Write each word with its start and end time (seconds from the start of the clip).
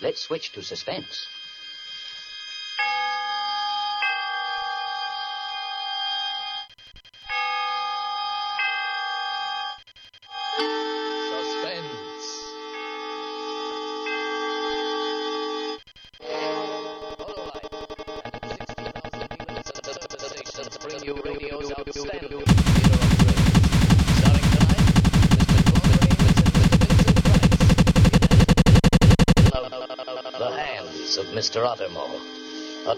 let's 0.00 0.20
switch 0.22 0.52
to 0.52 0.62
suspense. 0.62 1.26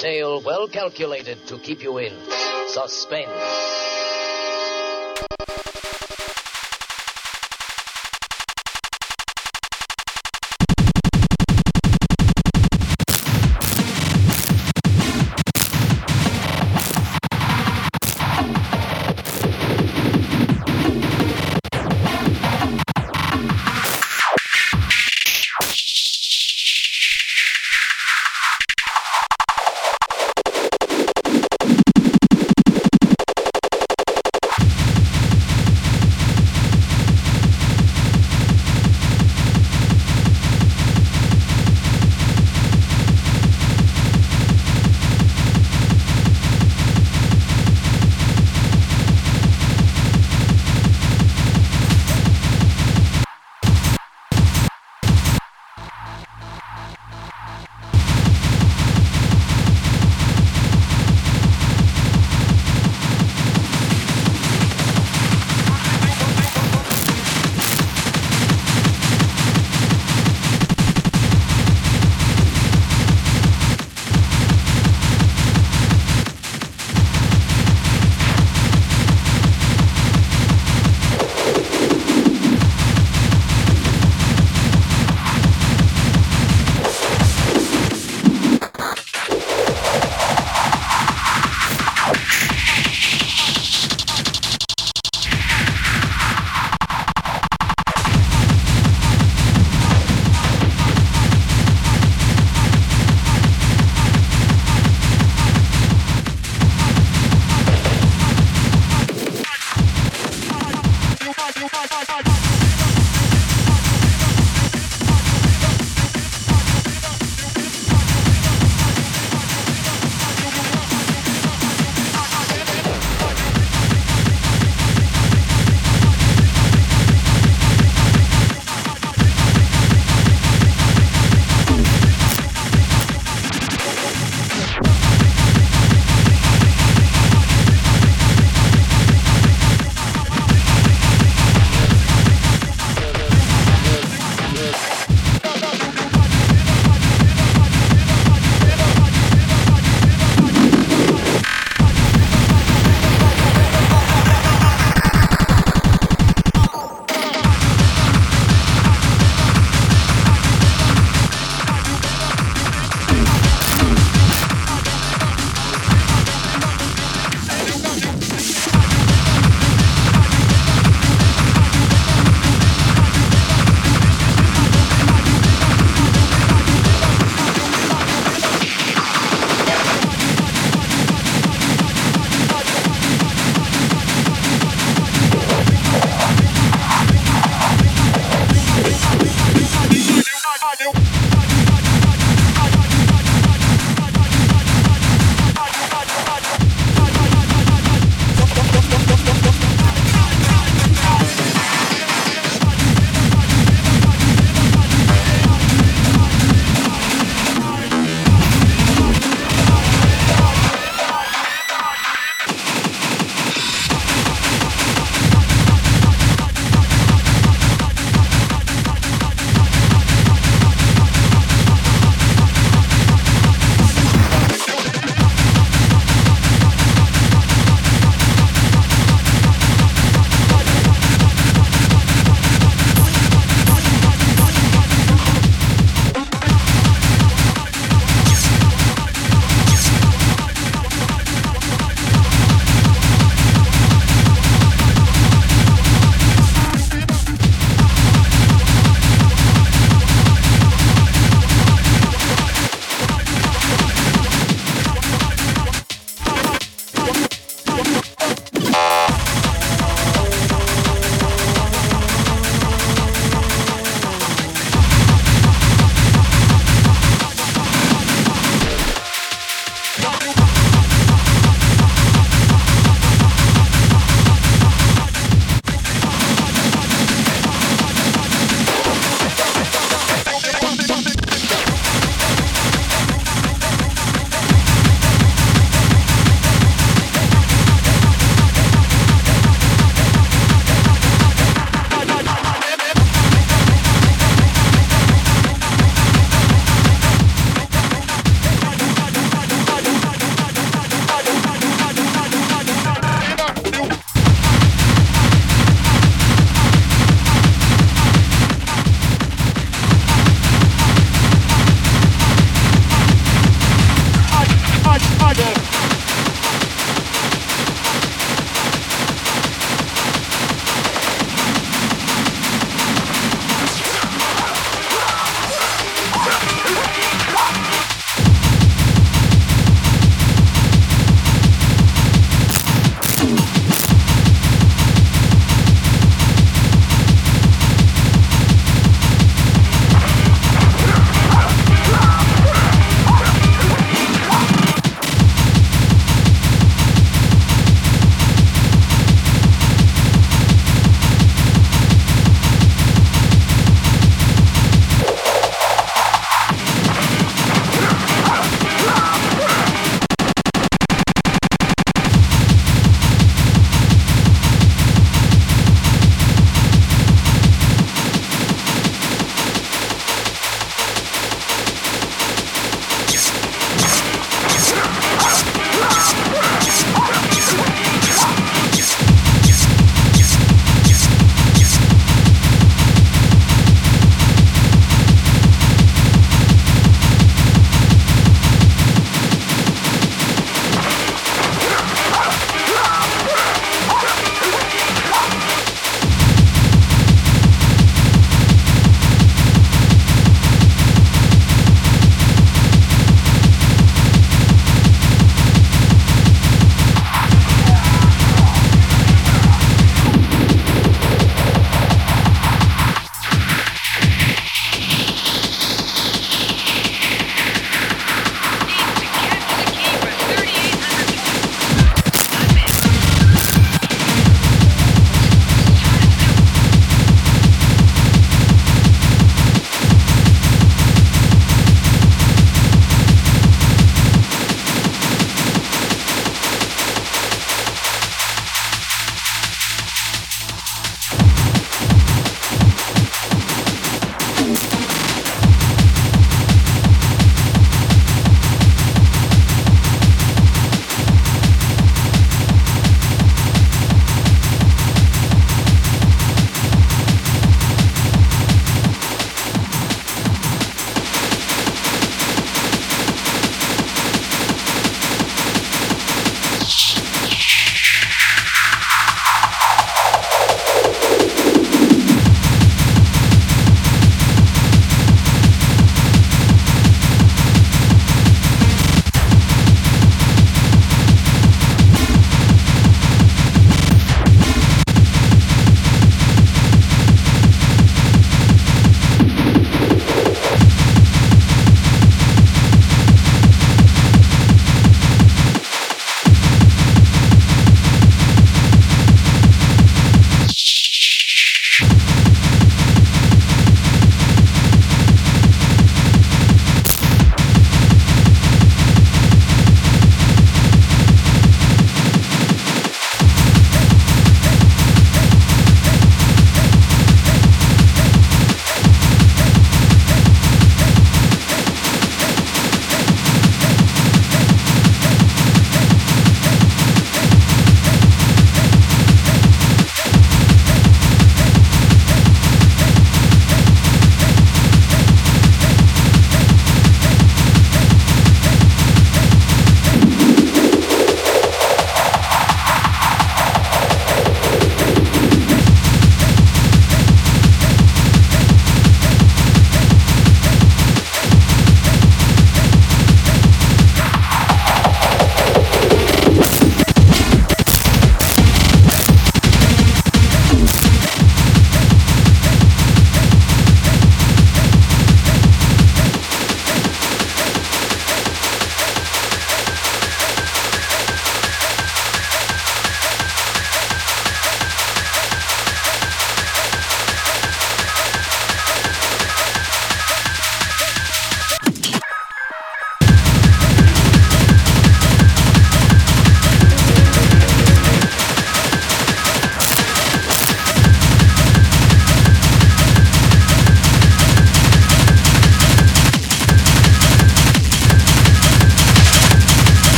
Tale 0.00 0.40
well 0.40 0.66
calculated 0.66 1.36
to 1.46 1.58
keep 1.58 1.82
you 1.82 1.98
in 1.98 2.12
suspense. 2.68 3.69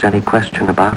Don't 0.00 0.12
think 0.12 0.24
there 0.30 0.40
is 0.40 0.46
any 0.46 0.46
question 0.46 0.68
about 0.70 0.89